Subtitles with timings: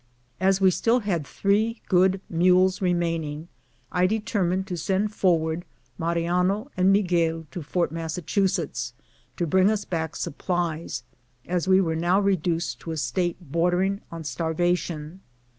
[0.39, 3.49] As we still had three good mules remaining,
[3.91, 5.63] I determ ined to send forward
[5.99, 8.93] Mariano and Miguel to Fort Massa chusetts,
[9.37, 11.03] to bring us back supplies,
[11.45, 15.21] as we were now reduced to a state bordering on starvation.